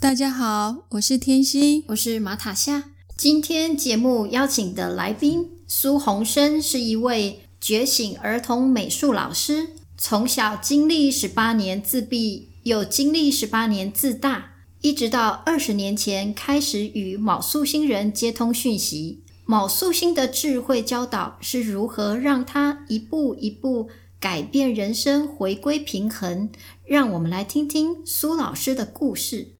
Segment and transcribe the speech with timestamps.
[0.00, 2.84] 大家好，我是天心，我是马塔夏。
[3.18, 19.22] 今天节目邀请的来宾苏洪生是一位觉醒儿童美术老师，从小经历十八年自闭，又经历十八年自大，一直到二十年前开始与卯宿星人接通讯息。
[19.44, 26.48] 卯宿星的智慧教导是如何让他一步一步改变人生，回归平衡。
[26.86, 29.59] 让我们来听听苏老师的故事。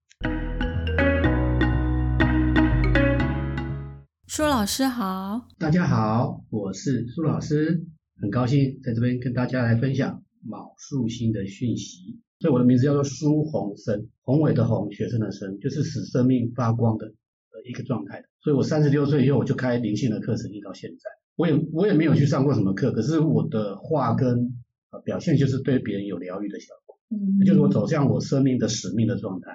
[4.40, 7.84] 苏老师好，大家好，我是苏老师，
[8.22, 12.18] 很高兴在这边跟大家来分享卯宿星的讯息。
[12.38, 18.24] 所以我的名字叫做苏宏生，宏伟的宏，学生的生，就是使生命发光的呃一个状态。
[18.42, 24.54] 所以我三十六岁以后，我就开灵性的课程，一直到现在，我也我也没有去上过什么课，可是我的话跟
[24.90, 29.50] 呃表现就是对别人有疗愈的效果，嗯，就是我走向我生命的使命的状态。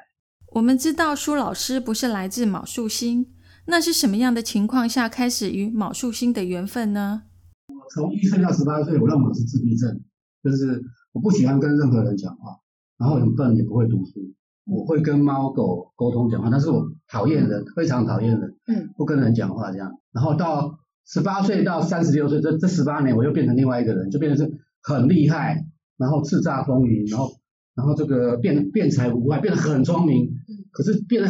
[0.51, 3.31] 我们知道苏老师不是来自卯宿星。
[3.67, 7.23] 那是什么样的情况下开始与卯树星的缘分呢？
[7.67, 10.01] 我从一岁到十八岁，我认为是自闭症，
[10.43, 12.59] 就是我不喜欢跟任何人讲话，
[12.97, 14.33] 然后很笨，也不会读书。
[14.65, 19.91] 我会跟猫狗沟通讲话，但是我讨厌人，非常讨厌人，嗯，不跟人讲话这样。
[20.11, 25.65] 然后到十八岁到三十六岁，这这十八年，我又变成另外一个人，就变成是很厉害，
[25.97, 27.31] 然后叱咤风云，然后
[27.73, 30.31] 然后这个变变才无外，变得很聪明，
[30.71, 31.29] 可是变得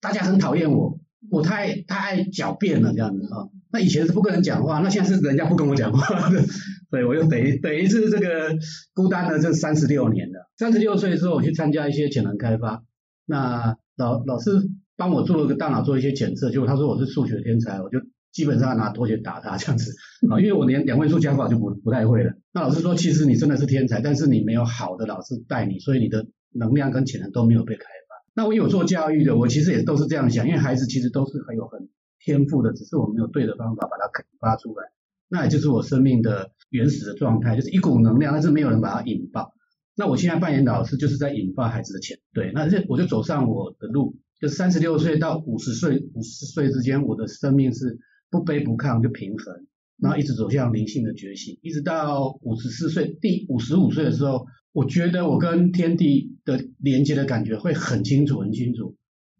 [0.00, 0.99] 大家很讨厌我。
[1.28, 3.50] 我太太爱狡辩了，这样子啊。
[3.72, 6.30] 那以前是不跟人讲话，那现在是人家不跟我讲话，
[6.90, 8.56] 所以我又等于等于是这个
[8.94, 10.50] 孤单了这三十六年了。
[10.56, 12.82] 三十六岁之后，我去参加一些潜能开发，
[13.26, 14.50] 那老老师
[14.96, 18.00] 帮我做了个大脑做一些检测，结果他说我是数学天才，我就
[18.32, 19.92] 基本上拿拖鞋打他这样子
[20.30, 22.32] 啊，因为我连两位数加法就不不太会了。
[22.52, 27.84] 那老师说，其实你真的是天才，但是你没有好的老师带你，所以你的能量跟潜能都没有被开。
[28.32, 31.88] 那我有做教育的，我其实也都是这样想，因为孩子其实都是很有很
[32.20, 34.84] 天赋的，只是我没有对的方法把它开发出来。
[35.28, 39.52] 那也就是我生命的原始的状态，就是一股能量，但是没有人把它引爆。
[39.96, 42.52] 那我现在扮演老师，就是在引发孩子的潜对。
[42.54, 47.98] 那这我就走上我的路，就三十六岁到五十岁，五十岁之间，我的生命是
[48.30, 49.66] 不卑不亢，就平衡，
[49.98, 54.46] 然后一直走向灵性的觉醒，一直到五十四岁，第五十五岁的时候。
[54.72, 58.96] 我觉得我跟天地的连接的感觉会很清楚，很清楚。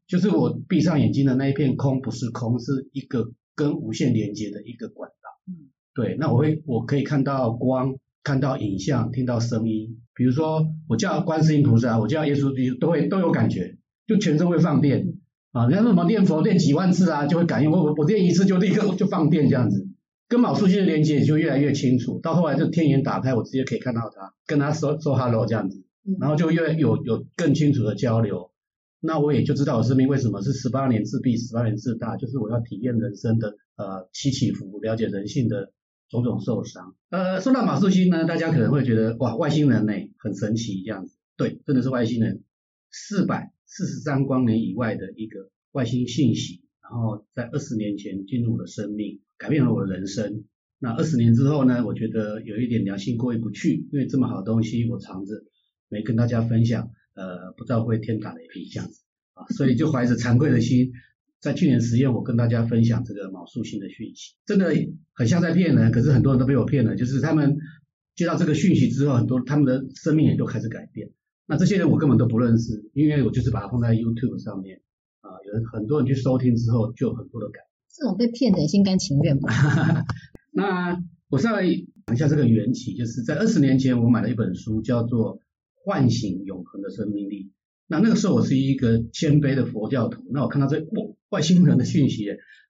[0.08, 5.14] 就是我闭上眼睛的那一片空不是空，是一个跟无限连接的一个管道。
[5.46, 6.16] 嗯，对。
[6.18, 10.00] 那我会，我可以看到光，看到影像，听到声音。
[10.14, 15.14] 比如说，我叫观世音菩萨，我叫耶稣基督，都会都有感觉，就全身会放电
[15.52, 15.68] 啊。
[15.68, 17.70] 人家说什么念佛念几万次啊，就会感应。
[17.70, 19.86] 我我我念一次就立刻就放电这样子。
[20.30, 25.82] 跟卯宿星的连接也就越来越清楚，到后来就天眼打开，我直接可以看到他，跟他说说 hello 这样子，
[26.20, 28.52] 然后就越有有更清楚的交流，
[29.00, 35.72] 那我也就知道我生命为什么是十八年自闭，十八年自大，就是我要体验人生的呃起起伏伏，了解人性的
[36.08, 36.94] 种种受伤。
[37.08, 42.44] 呃，说到卯宿星呢，大家可能会觉得哇外星人呢很神奇这样子，对，真的是外星人，
[42.92, 49.18] 四百四十三光年以外的一个外星信息，然后在二十年前进入了生命。
[49.40, 50.44] 改变了我的人生。
[50.78, 51.82] 那二十年之后呢？
[51.86, 55.44] 我觉得有一点良心过意不去，因为这么好的东西我藏着，
[55.88, 59.00] 没跟大家分享，呃，不知道会天打雷劈这样子
[59.32, 60.92] 啊，所以就怀着惭愧的心，
[61.40, 64.74] 在去年十月我跟大家分享这个卯宿星的讯息，真的
[65.14, 67.56] 很像在骗人，可是很多人都被我骗了，就是他们
[68.14, 71.10] 接到这个讯息之后，很多他们的生命也都开始改变。
[71.46, 74.80] 那这些人我根本都不认识，因为我就是把它放在 YouTube 上面
[75.20, 77.60] 啊，有很多人去收听之后，就有很多的改。
[77.92, 79.50] 这种被骗的心甘情愿吗？
[80.52, 85.38] 那我稍微讲一下这个缘起，就是在二十年前我买了一本书，叫做
[85.84, 87.44] 《唤醒永恒的生命力》。
[87.86, 90.86] 那那个时候我是一个谦卑的佛教徒，那我看到这外
[91.30, 92.26] 外星人的讯息，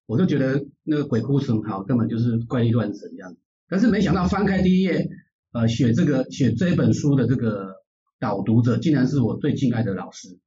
[0.06, 3.36] 我就觉得那个鬼哭神嚎，根本就是怪力乱神这样。
[3.68, 5.10] 但是没想到翻开第一页，
[5.52, 7.74] 呃，写这个写这本书的这个
[8.18, 10.38] 导读者，竟然是我最敬爱的老师。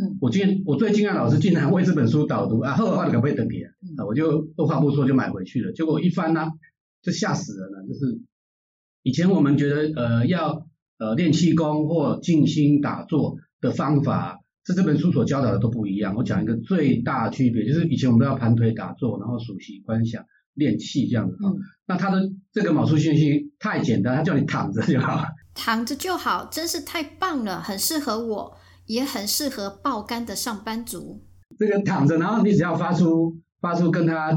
[0.00, 4.06] 嗯，我今天我最敬爱老师竟然为这本书导读啊，后话你可不可以等别啊？
[4.06, 5.72] 我就二话不说就买回去了。
[5.72, 6.46] 结果一翻呢，
[7.02, 7.84] 就吓死人了。
[7.88, 8.20] 就是
[9.02, 10.66] 以前我们觉得呃要
[10.98, 16.14] 呃练气功或静心打坐的方法，是这本书所教导的都不一样。
[16.14, 20.24] 我讲一个最大区别，就是以前我们都要盘腿打坐，然后数息观想
[20.54, 21.36] 练气这样子。
[21.44, 21.58] 嗯。
[21.86, 25.24] 那他的这个卯数信息太简单，他叫你躺着就好。
[25.54, 28.56] 躺着就好，真是太棒了，很适合我，
[28.88, 31.22] 也很适合爆肝的上班族。
[31.56, 34.36] 这个躺着，然后你只要发出发出跟他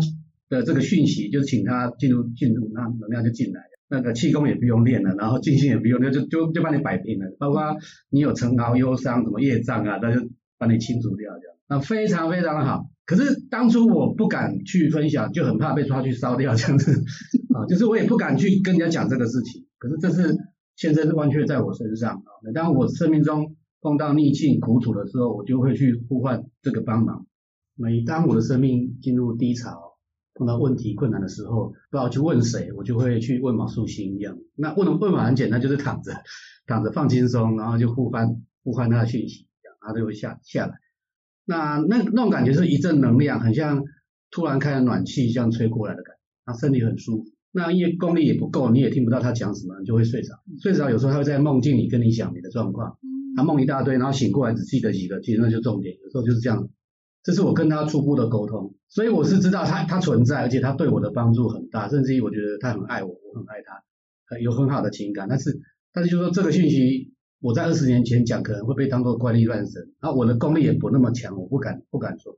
[0.49, 3.61] 的这个讯息，就是请他进入进入，那能量就进来。
[3.89, 7.25] 那个气功也不用练了，然后静心也不用，那就就就把你摆平了。
[7.37, 7.75] 包括
[8.09, 11.57] 你有尘劳忧伤、什么业障啊，那就把你清除掉，这样。
[11.67, 12.85] 那非常非常的好。
[13.05, 17.03] 可是当初我不敢去分享，就很怕被抓去烧掉这样子
[17.53, 19.65] 啊，就是我也不敢去跟人家讲这个事情。
[19.77, 20.37] 可是这是
[20.77, 22.29] 现在是完全在我身上啊。
[22.43, 27.25] 每当我生命中碰到逆境苦楚的时候，我就会去呼唤这个帮忙。
[27.75, 29.89] 每当我的生命进入低潮。
[30.33, 34.39] 碰到问题困难的时候，不知道去问谁，我就会去问毛素心一样。
[34.55, 36.13] 那问问法很简单，就是躺着，
[36.65, 40.73] 躺着放轻松，然后就呼唤呼唤他的讯息，然后他就会下下来。
[41.45, 43.83] 那那那种感觉是一阵能量，很像
[44.31, 47.25] 突然开了暖气这样吹过来的感觉，那身体很舒服。
[47.51, 50.33] 那因为功力也不够，你也听不到他讲什么，你就会睡着。
[50.63, 52.97] 睡着有时候他会在梦境里跟你讲你的状况，
[53.35, 55.95] 他梦一大堆，然后醒过来只记得几个，其实那就重点。
[56.03, 56.69] 有时候就是这样。
[57.23, 65.27] 这是我跟他初步的沟通，所以我是知道他他存在，而且他对我的帮助很大，甚至于我觉得他很爱我，我很爱他，有很好的情感。
[65.29, 65.61] 但是
[65.93, 72.35] 但是就是说这个讯息，我在二十年前讲可能会被当作怪力乱神，那我的功力也不那么强，我不敢不敢说。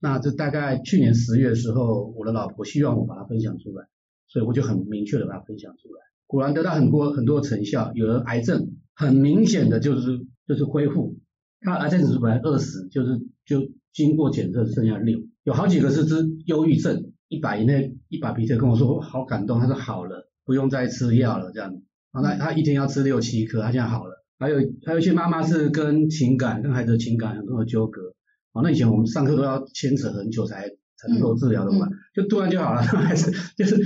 [0.00, 3.84] 那这大概去年十月的时候，我的老婆希望我把它分享出来，
[4.28, 7.92] 所以我就很明确的把它分享出来，果然得到很多很多成效。
[7.94, 8.70] 有了癌症
[9.02, 11.18] 很明显的就是就是恢复，
[11.60, 13.70] 他癌症指数本来二十，就是就。
[13.94, 21.70] 经过检测剩下六，有好几个是治忧郁症，一百以内一百皮特跟我说好感动，他说好了，不用再吃药了这样。
[22.10, 24.24] 然后他他一天要吃六七颗，他现在好了。
[24.38, 24.56] 还有
[24.86, 28.00] 还有一些妈妈是跟情感跟孩子的情感很多的纠葛，
[28.52, 33.76] 啊，那以前我们上课都要牵扯很久才才能够治疗的嘛，就突然就好了， 还是就是，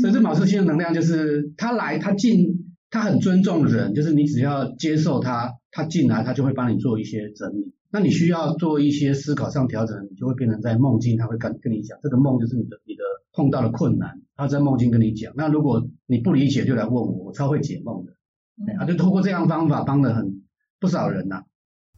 [0.00, 2.61] 所以这马斯星的能量就是他来他进
[2.92, 7.72] 他很尊重人，就是你只要接受他，他进来他就会帮你做一些整理。
[7.90, 13.02] 那你需要做一些思考上调整，你就会变成在梦境，他会跟跟你讲，这个梦就是你的你的
[13.32, 15.32] 碰到的困难，他在梦境跟你讲。
[15.36, 18.12] 那如果你不理解，就来问我，我超会解梦的，
[18.78, 20.42] 啊，就透过这样方法帮了很
[20.78, 21.44] 不少人呐。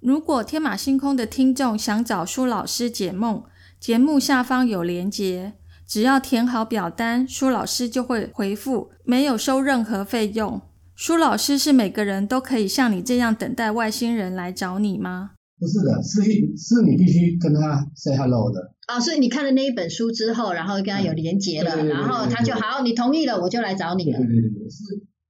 [0.00, 3.42] 如果天马星空的听众想找舒老师解梦，
[3.80, 5.54] 节目下方有连结，
[5.88, 10.60] 只要填好表单，舒老师就会回复，没有收任何费用。
[10.96, 15.32] 舒老师是每个人都可以像你这样等待外星人来找你吗？
[15.58, 18.72] 不是的，是是你必须跟他 say hello 的。
[18.86, 24.18] 哦，所以你看了那一本书之后，然后跟他有连接了，然后他就好，你同意了，我就来找你了。
[24.18, 24.82] 对对对对，是。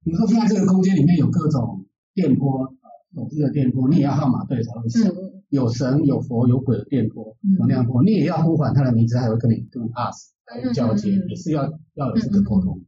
[0.03, 5.11] 比如说现在这个空间里面有各种电波，呃，手机的电波，你也要号码对才会响。
[5.49, 11.63] 有神有佛有鬼的电波，能量波，你也要呼唤他的名字，还会跟你跟 us 来交接，也是要
[11.95, 12.83] 要有这个沟通。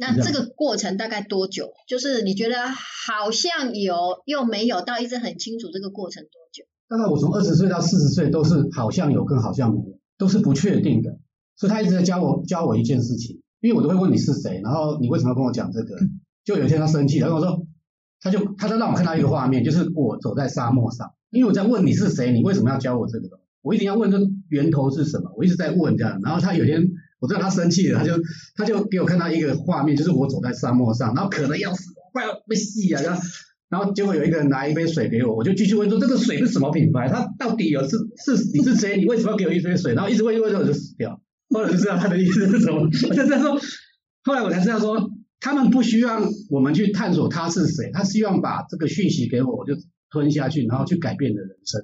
[0.00, 1.72] 那这个过程大概多久？
[1.86, 3.94] 就是你觉得好像有
[4.24, 6.64] 又没有，到一直很清楚这个过程多久？
[6.88, 11.18] 大概我从二十岁到四十岁都是好像有，跟好像没有，都是不确定的。
[11.54, 15.94] 所以他一直在教我教我一件事情，因为我都会问你是谁，然后你为什么要跟我讲这个？
[16.44, 17.66] 就有一天他生气了，跟我说，
[18.22, 23.38] 他就他就让我看到一个画面，就是我走在沙漠上，因为我在问你是谁，你为什么要教我这个？
[23.60, 24.18] 我一定要问这
[24.48, 26.18] 源头是什么，我一直在问这样。
[26.22, 26.80] 然后他有一天
[27.20, 28.20] 我知道他生气了，他就
[28.56, 33.22] 他就给我看到一个画面，就是我走在沙漠上，然后渴的要死，快要被吸啊，然后。
[33.70, 37.06] 然后结果有一个人拿一杯水给我，我就继续问说这个水是什么品牌？
[37.08, 38.96] 他到底有是是你是谁？
[38.96, 39.94] 你为什么要给我一杯水？
[39.94, 41.22] 然后一直问一问，我就死掉。
[41.50, 42.80] 后来就知道他的意思是什么。
[42.80, 43.60] 我就这样说，
[44.24, 49.74] 后来我才知道说，他们不需要我们去探索他是谁，他希望把这个讯息给我，我就
[50.10, 51.80] 吞下去，然后去改变你的人生，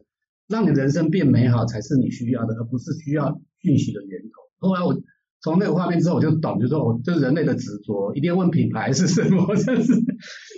[0.48, 4.68] 让你人生变美好才是你需要的，而不是需要讯息的源头。
[4.68, 4.92] 后来我
[5.42, 9.92] 从那个画面之后，我就懂，就说我这人类的执着，一定要问品牌是什么， 这是。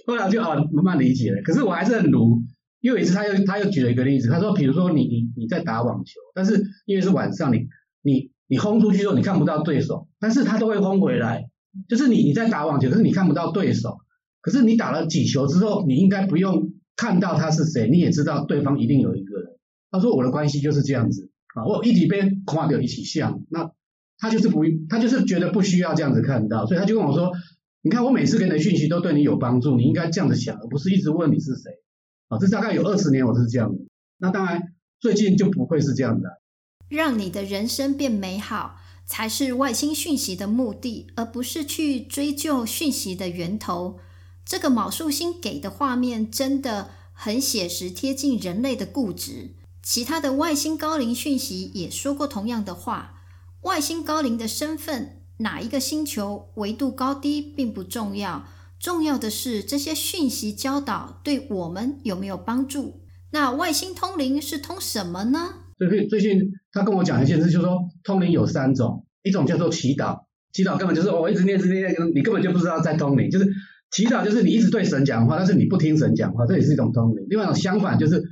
[0.07, 2.43] 后来就啊慢慢理解了，可是我还是很鲁。
[2.81, 7.67] 又一次他又他又举了一个例子，他说，比如说你你你在打网球，但是因为是晚上，你
[8.03, 11.51] 你你轰出去之后你看不到对手，但是他都会轰回来。
[11.89, 13.99] 就是你你在打网球，可是你看不到对手，
[14.41, 19.59] 可是你打了几球之后，你应该不用看到他是谁，你也知道对方一定有一个人。
[19.91, 23.73] 他说我的关系就是这样子啊，我一体边跨掉一起像，那
[24.19, 27.33] 他就是不他就是觉得不需要这样子看到，所以他就跟我说。
[27.81, 31.71] 你看，我每次给你的讯息都对你有帮助，你应该这样子想，而不是一直问你是谁。
[32.27, 33.79] 啊，这大概有二十年我是这样的。
[34.19, 36.41] 那当然，最近就不会是这样的。
[36.89, 44.01] 让你的人生变美好，才是外星讯息的目的，而不是去追究讯息的源头。
[44.45, 49.51] 这个卯数星给的画面真的很写实，贴近人类的固执。
[49.85, 53.15] 其他的外星高龄讯息也说过同样的话。
[53.63, 58.45] 外星高龄的身份，哪一个星球维度高低并不重要，
[58.81, 63.03] 重要的是这些讯息教导对我们有没有帮助。
[63.33, 65.55] 那外星通灵是通什么呢？
[65.77, 70.21] 最近最近他跟我讲一件事，就是说通灵有三种，一种叫做祈祷，
[70.53, 73.49] 祈祷根本就是我一直念一直念，你根本就不知道在通灵，就是
[73.91, 77.27] 祈祷就是你一直对神讲话，但是你不听神讲话，这也是一种通灵。
[77.29, 78.23] 另外一种相反就是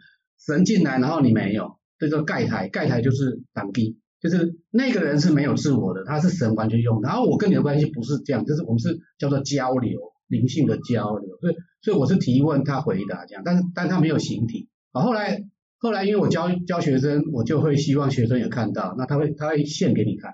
[0.46, 3.98] 神进来，然后你没有，这叫盖台，盖台就是挡逼。
[4.28, 14.68] 就是那个人是没有自我的，他是神完全用，然后我跟你的关系不是这样，就是我们是叫做交流，灵性的交流，所以所以我是提问他回答这样，但是但他没有形体。
[14.90, 15.44] 啊，后来
[15.78, 20.32] 后来因为我教教学生，我就会希望学生也看到，那他会他会现给你看，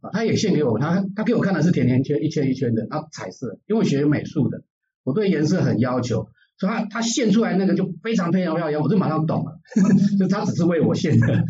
[0.00, 4.62] 啊，他也献给我，他他给我看的是甜甜圈一圈一圈的，啊，彩色，因为学美术的，
[5.04, 9.58] 我对颜色很要求，所以他他现出来那个就非常非常漂亮，我就马上懂了，
[10.18, 11.44] 就他只是为我现的。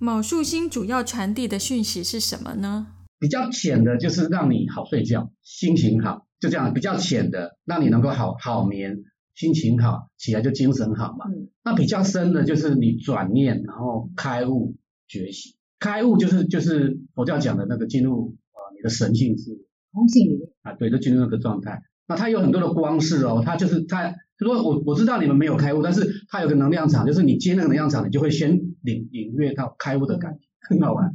[0.00, 2.86] 卯宿星主要传递的讯息是什么呢？
[3.18, 6.72] 比较浅的，就是让你好睡觉，心情好，就这样。
[6.72, 9.02] 比较浅的，让你能够好好眠，
[9.34, 11.26] 心情好，起来就精神好嘛。
[11.64, 14.76] 那比较深的，就是你转念，然后开悟
[15.08, 15.54] 觉醒。
[15.80, 19.50] 开悟就是就是佛教讲的那个进入啊你的神性是
[19.92, 21.82] 空性里面啊，对，就进入那个状态。
[22.06, 24.14] 那它有很多的光式哦，它就是它。
[24.38, 31.10] 如果我我知道你们没有开悟，但是它有个能量场，就是你接那个能量场，你就会先领领略到开悟的感觉，很好玩，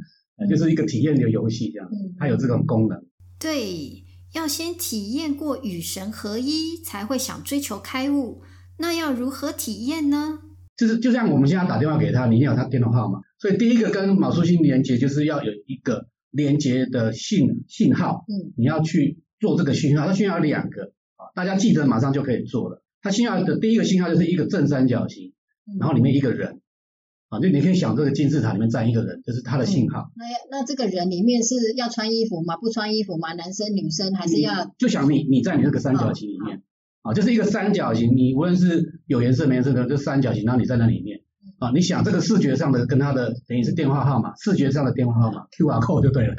[0.48, 3.04] 就是一个体验的游戏这样，它有这种功能。
[3.38, 4.04] 对，
[4.34, 8.42] 要先体验过与神合一，才会想追求开悟。
[8.78, 10.40] 那要如何体验呢？
[10.76, 22.82] 就是就像我们现在打电话给他，你有他电话号码，所以第一个跟卯宿星连接，就是要有一个连接的信信号，嗯，你要去做这个信号，它信号两个啊，大家记得马上就可以做了。
[23.00, 25.32] 它信号的第一个信号就是一个正三角形，
[25.78, 26.60] 然后里面一个人，
[27.28, 30.10] 啊，就你可以想这个金字塔里面站一个人，这是他的信号。
[30.16, 32.56] 那那这个人里面是要穿衣服吗？
[32.56, 33.32] 不穿衣服吗？
[33.34, 34.72] 男生女生还是要？
[34.78, 36.62] 就想你你在你这个三角形里面，
[37.02, 41.20] 啊，就是一个三角形，你无论是有颜色没颜色的，就三角形，然后你在那里面，
[41.58, 46.34] 啊，你想这个视觉上的跟他的等于是电话号码，视觉上的电话号码 Q R code 就对了。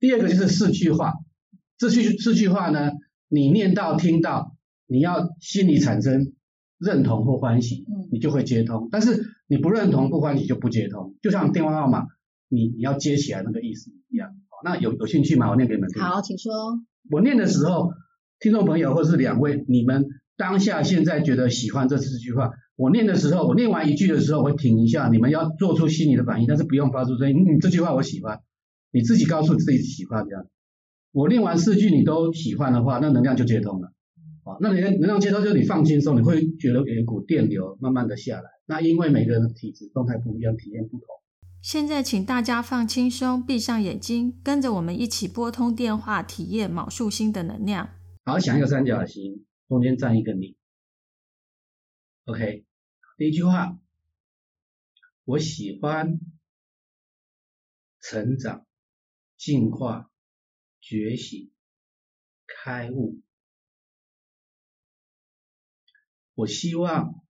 [0.00, 1.12] 第二个就是四句话，
[1.78, 2.92] 这句四句话呢，
[3.28, 4.56] 你念到听到。
[4.88, 6.34] 你要心里产生
[6.78, 8.90] 认同或欢喜，你就会接通。
[8.92, 11.14] 但是你不认同不欢喜就不接通。
[11.20, 12.06] 就像电话号码，
[12.48, 14.30] 你你要接起来那个意思一样。
[14.64, 15.50] 那有有兴趣吗？
[15.50, 16.00] 我念给你们听。
[16.00, 16.50] 好，请说。
[17.10, 17.90] 我念的时候，
[18.40, 20.06] 听众朋友或是两位，你们
[20.38, 27.36] 当下现在觉得喜欢这四句话，我念的时候，我念完一句的时候，我会停一下，你们要做出心理的反应，但是不用发出声音。
[27.36, 28.40] 嗯，这句话我喜欢，
[28.90, 30.46] 你自己告诉自己喜欢这样。
[31.12, 33.92] 我念完四句你都喜欢的话，那能量就接通了。
[34.44, 38.48] 啊，那你能量接通就是你放轻松，你会觉得有一股电流慢慢的下来。
[38.72, 41.06] 那因为每个人的体质状态不一样，体验不同。
[41.60, 47.94] 现在请大家放轻松，闭上眼睛，跟着我们一起拨通电话，体验卯数星的能量。
[48.24, 50.56] 好，想一个三角形，中间站一个你。
[52.24, 52.64] OK，
[53.18, 53.78] 第一句话，
[55.26, 56.18] 我喜欢
[58.00, 58.66] 成长、
[59.36, 60.10] 进化、
[60.80, 61.52] 觉醒、
[62.46, 63.20] 开悟。
[66.32, 67.22] 我希望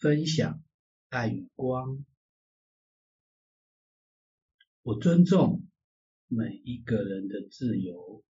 [0.00, 0.62] 分享
[1.10, 2.06] 爱与光。
[4.80, 5.68] 我尊重
[6.26, 8.24] 每一个人的自由。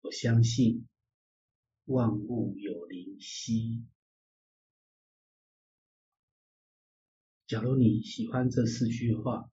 [0.00, 0.88] 我相信
[1.84, 3.84] 万物有灵犀。
[7.46, 9.48] 假如你喜欢这四句话，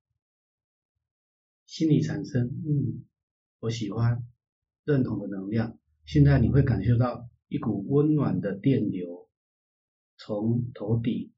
[1.67, 3.05] 心里产生嗯，
[3.59, 4.27] 我喜欢
[4.83, 7.29] 认同的能量，现在你会感受到。
[7.51, 9.27] 一股温暖的电流
[10.19, 11.31] 从头顶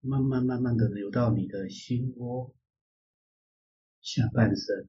[0.00, 2.54] 慢慢慢慢的流到你的心窝
[4.02, 4.88] 下半身。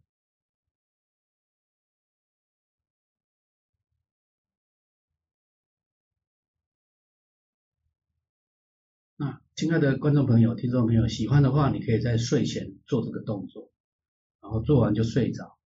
[9.16, 13.72] 那亲爱的观众朋友、听众朋友，喜欢的话，你可以在睡前做这个动作，
[14.42, 15.58] 然后做完就睡着。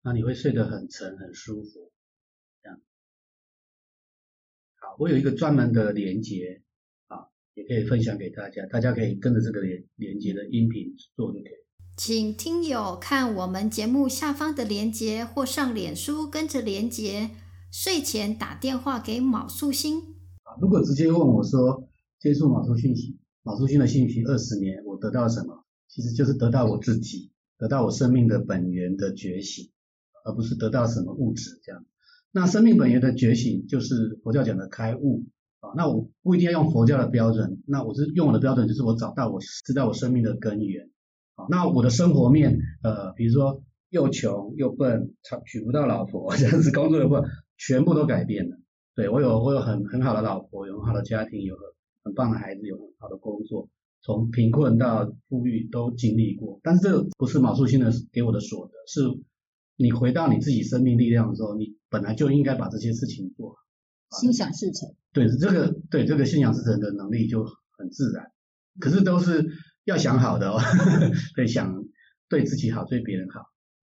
[0.00, 1.92] 那你会睡得很沉很舒服，
[4.98, 6.60] 我有一个专门的连接
[7.06, 11.52] 啊，也可以分享给大家，大家可以跟着这个连连接的音频做就可以。
[11.96, 17.30] 请听友看我们节目下方的连接，或上脸书跟着连接，
[17.72, 19.98] 睡前打电话给卯宿星。
[20.42, 21.88] 啊，如果直接问我说
[22.18, 25.64] 接触卯宿信息，卯宿星的信息二十年我得到什么？
[25.88, 29.70] 其实就是得到我自己，得到我生命的本源的觉醒。
[30.24, 31.82] 而不是得到什么物质这样，
[32.32, 35.24] 那生命本源的觉醒就是佛教讲的开悟，
[35.60, 40.90] 啊，那我不一定要用佛教的标准，那我是用我的标准，就是我找到我知道我生命的根源。
[41.34, 45.14] 啊，那我的生活面，呃，比如说又穷又笨，
[45.46, 47.22] 娶不到老婆， 这样子工作的话，
[47.56, 48.56] 全部都改变了。
[48.96, 51.54] 对我有我有很很好的老婆，有很好的家庭，有
[52.02, 53.68] 很棒的孩子，有很好的工作，
[54.02, 56.58] 从贫困到富裕都经历过。
[56.64, 59.02] 但是这不是毛素新的给我的所得，是
[59.80, 63.56] 你回到你自己生命力量的时候，你本来就应该把这些事情做好。
[64.18, 64.88] 心想事成。
[65.12, 68.26] 对，这个对这个心想事成的能力就很自然。
[68.80, 69.46] 可是都是
[69.84, 70.60] 要想好的哦，
[71.36, 71.84] 对，想
[72.28, 73.42] 对自己好，对别人好。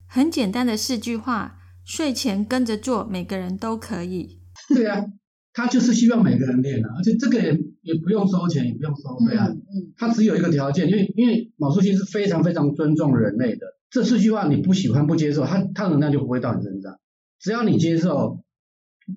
[0.10, 4.42] 很简单的四句话，睡前跟着做，每个人都可以。
[4.76, 5.06] 对啊，
[5.54, 9.48] 他就是希望每个人练啊，而且这个也也不用收钱，也不用收费啊。
[9.48, 9.94] 嗯。
[9.96, 13.66] 他只有一个条件，因为因为毛书记是非常非常尊重人类的。
[13.96, 17.00] 这四句话你不喜欢不接受，它它能量就不会到你身上。
[17.40, 18.44] 只要你接受，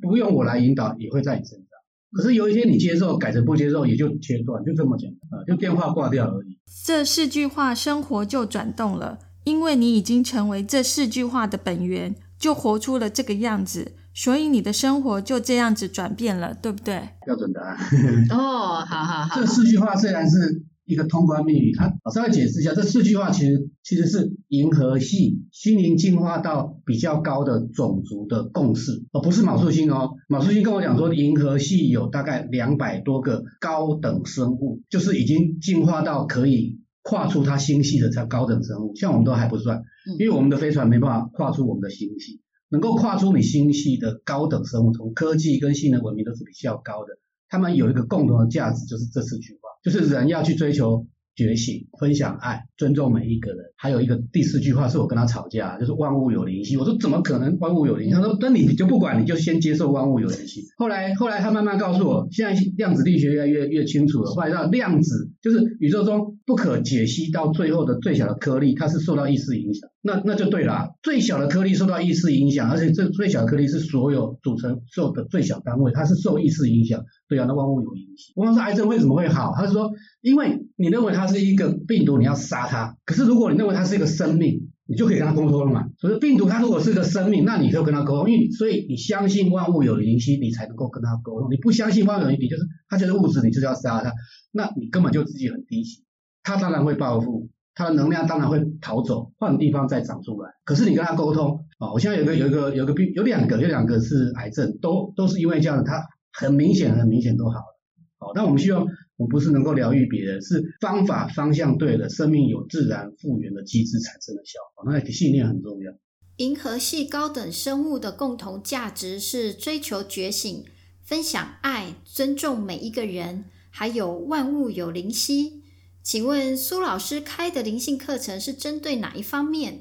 [0.00, 1.66] 不用我来引导，也会在你身上。
[2.12, 6.60] 可是有一天你接受，改成不接受，也就切断，就这么简单啊，就电话挂掉而已。
[6.86, 13.96] 这四句话，生活就转动了，因为你已经成为这四句话的本源，就活出了这个样子。
[14.14, 17.08] 所以你的生活就这样子转变了，对不对？
[17.26, 17.76] 标准答案。
[18.30, 19.40] 哦，好好好。
[19.40, 30.12] 这四句话虽然是一个通关密语，它我稍微解释一下，这四句话其实其实是银河系心灵进化到比较高的种族的共识，而不是马树星哦。
[30.28, 39.82] 马树星跟我讲说，银河系有大概两百多个高等生物，就是已经进化到可以跨出它星系的才高等生物，像我们都还不算，
[40.18, 42.40] 因为我们的飞船没办法跨出我们的星系。
[42.70, 47.18] 能够跨出你星系的高等生物，从科技跟性能文明都是比较高的。
[47.48, 51.06] 他们有一个共同的价值，就是这四句话，就是人要去追求。
[51.38, 53.58] 觉醒，分享爱，尊重每一个人。
[53.76, 56.76] 还有一个第四句话是我跟他吵架，就是万物有灵犀。
[56.76, 58.10] 我说怎么可能万物有灵？
[58.10, 60.64] 他说那你就不管，你就先接受万物有灵犀。
[60.76, 64.32] 后来后来他慢慢告诉我，现在量子力学越来越越清楚了。
[64.32, 69.90] 后来到量子就是宇宙中不可解析到最后的最小的颗粒，它是受到意识影响。
[70.00, 77.04] 那那就对了，最小的颗粒受到意识影响，而且这最小的颗粒是所有组成受的最小单位，它是受意识影响。
[77.28, 78.32] 对啊，那万物有灵犀。
[78.34, 79.52] 我问说癌症为什么会好？
[79.54, 82.96] 他说因为你认为它是一个病毒，你要杀它。
[83.04, 85.84] 可是如果你认为它是一个生命，你就可以跟它沟通了嘛。
[85.98, 88.30] 所以病毒它如果是一个生命，那你就跟它沟通。
[88.30, 91.52] 因为所以你相信万物有灵犀，你才能够跟它沟通。
[91.52, 94.14] 你不相信万物有灵犀，就是它就是物质，你就是要杀它。
[94.50, 96.07] 那你根本就自己很低级。
[96.42, 100.50] 他当然会报复，他的能量当然会逃走，换地方再长出来。
[100.64, 107.78] 可是你跟他沟通啊，我现在有个有一个有个病，有两个有两个是癌症，都都是因为这样，他很明显很明显都好了。
[108.18, 108.86] 好，但我们希望。
[109.18, 114.88] 我不是能够疗愈别人，是方法方向对了，生命有自然复原的机制产生的效果。
[114.88, 115.92] 那信念很重要。
[116.36, 120.64] 银河系高等生物的共同价值是追求觉醒、
[121.02, 125.64] 分享爱、尊重每一个人，还有万物有灵犀。
[126.02, 129.80] 请问苏老师开的灵性课程是针对哪一方面？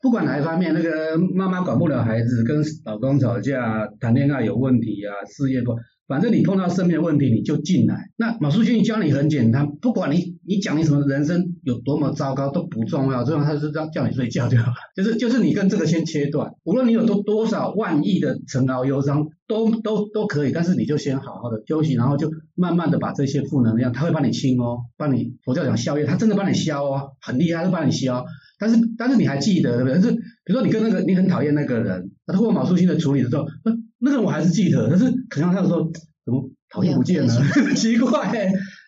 [0.00, 5.74] 不管哪一方面，那个妈妈管不了孩子，跟老公吵架、谈恋爱有问题啊，事业不。
[6.06, 8.10] 反正你碰到生命的问题，你就进来。
[8.16, 14.76] 那马书记教你很简单，不管你你讲你什么人生有多么糟糕都不重要，重要他是叫叫你睡觉就好了。
[14.96, 20.52] 就是就是你跟这个先切断，无论你有多多少万亿的尘劳忧伤，都都都可以。
[20.52, 28.24] 但是你就先好好的休息，然后就慢慢的把这些负能量，他会帮你清哦，帮你佛教讲消业，他真的帮你消哦，很厉害，是帮你消。
[28.58, 29.94] 但是但是你还记得对不对？
[29.94, 33.46] 但是比如说你跟那个你很讨厌那个人，他通过马书记的处理的时候。
[33.64, 35.90] 那那个我还是记得，但是可能他说
[36.24, 37.34] 怎么讨厌不见了，
[37.74, 38.30] 奇怪，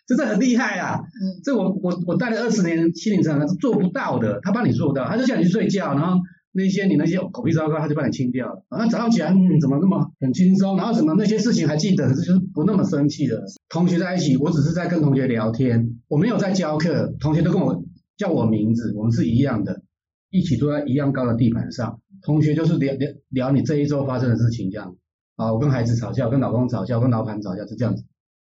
[0.07, 0.99] 真的很厉害啊！
[0.99, 6.19] 嗯，这我我我带了二十年心灵成长是做不到的，他帮你做到，他就叫你去睡觉，然后
[6.51, 8.65] 那些你那些口鼻糟糕，他就帮你清掉了。
[8.69, 10.75] 然后早上起来，嗯，怎么那么很轻松？
[10.75, 13.43] 然后什么那些事情还记得，就是不那么生气的。
[13.69, 17.83] 同学在一起，我只是在跟同学聊天，我没有在教课，同学都跟我
[18.17, 19.81] 叫我名字，我们是一样的，
[20.29, 24.95] 一起坐在一样高的地板上，同学就是聊聊聊你这一周发生的事情这样。
[25.37, 28.03] 啊，我跟孩子吵架，跟老公吵架，跟老板吵架是这样子。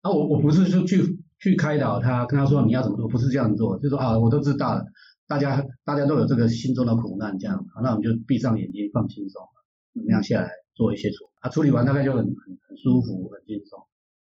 [0.02, 4.86] 啊，我我不是说去去开导他，跟他说你要怎么做，不是这样做，就说啊，我都知道了，
[5.28, 9.42] 大家大家都有这个心中的苦难，这样，那我们就闭上眼睛放轻松，
[9.92, 12.34] 那样下来做一些处理，啊，处理完大概就很很
[12.68, 13.80] 很舒服，很轻松。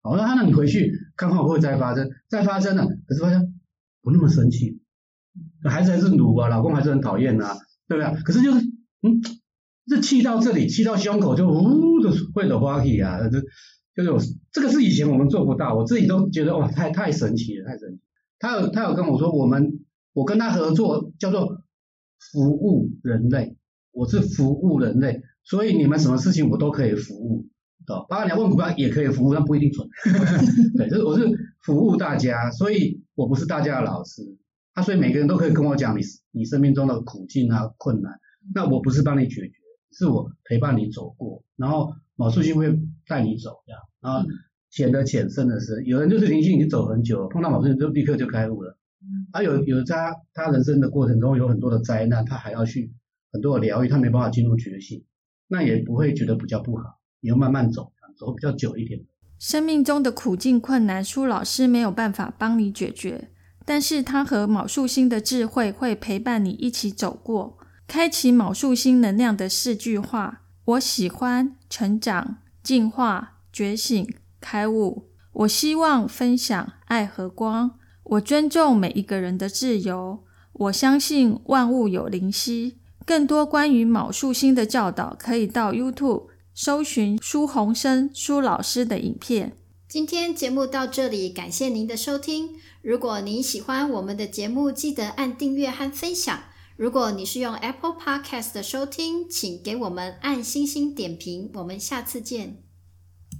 [0.03, 3.59] 好，那他那你回去看看会不会再发生，再发生了，可是发现
[4.03, 4.79] 不那么生气，
[5.63, 8.21] 孩子还是怒啊，老公还是很讨厌啊，对不对？
[8.21, 8.59] 可是就是
[9.01, 9.21] 嗯。
[9.89, 13.41] 这气到这里，气到胸口就呜的会的花气啊，这
[14.03, 18.01] 就是这个是以前我们做不到，我自己都觉得哇，太太神奇了，太神奇。
[18.39, 19.79] 他有他有跟我说，我们
[20.13, 21.63] 我跟他合作叫做
[22.31, 23.57] 服务人类，
[23.91, 27.47] 我是服务人类，所以你们什么事情我都可以服务，
[27.85, 28.05] 对吧？
[28.09, 29.87] 包括你要问股票也可以服务，但不一定准。
[30.77, 31.27] 对，就是我是
[31.61, 34.37] 服务大家，所以我不是大家的老师。
[34.73, 38.19] 他所以每个人都可以跟我讲你你生命中的苦境啊困难，
[38.53, 39.51] 那我不是帮你解决，
[39.91, 42.77] 是我陪伴你走过，然后毛素心会
[43.07, 44.27] 带你走这样，然后
[44.69, 48.77] 浅的浅深的深，有人就是灵性已经走很久，碰到毛素心就立刻就开悟了。
[49.31, 52.91] 啊，有有他他人生的过程中有很多的灾难，他还要去
[53.31, 55.05] 很多的疗愈，他没办法进入觉醒，
[55.47, 58.99] 那也不会觉得比较不好，你要慢慢走，走比较久一点。
[59.39, 63.29] 生命中的苦境困难，舒老师没有办法帮你解决，
[63.63, 75.07] 但是他和卯树星的智慧会陪伴你一起走过，开启卯树星能量的四句话：我喜欢成长、进化、觉醒、开悟。
[75.31, 77.79] 我希望分享爱和光。
[78.03, 80.25] 我尊重每一个人的自由。
[80.51, 82.77] 我相信万物有灵犀。
[83.05, 89.55] 更多关于卯树星的教导，可以到 YouTube 搜寻苏洪生苏老师的影片。
[89.87, 92.55] 今天节目到这里，感谢您的收听。
[92.81, 96.37] 如果您喜欢我们的节目，记得按订阅和分享。
[96.77, 101.49] 如果你是用 Apple Podcast 的收听，请给我们按星星点评。
[101.55, 102.66] 我们下次见。